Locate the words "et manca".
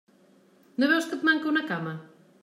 1.19-1.49